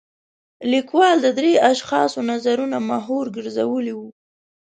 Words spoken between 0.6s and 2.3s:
لیکوال د درېو اشخاصو